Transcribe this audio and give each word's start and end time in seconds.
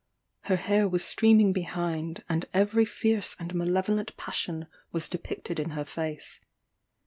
Her 0.45 0.55
hair 0.55 0.89
was 0.89 1.05
streaming 1.05 1.53
behind, 1.53 2.23
and 2.27 2.47
every 2.55 2.85
fierce 2.85 3.35
and 3.37 3.53
malevolent 3.53 4.17
passion 4.17 4.65
was 4.91 5.07
depicted 5.07 5.59
in 5.59 5.69
her 5.77 5.85
face. 5.85 6.39